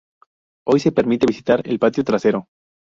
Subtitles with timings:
[0.67, 2.47] Hoy se permite visitar el patio trasero.